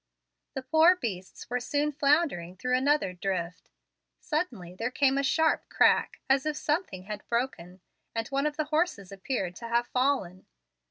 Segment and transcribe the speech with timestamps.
[0.55, 3.69] The poor beasts were soon floundering through another drift.
[4.19, 7.81] Suddenly there came a sharp crack, as if something had broken,
[8.15, 10.47] and one of the horses appeared to have fallen.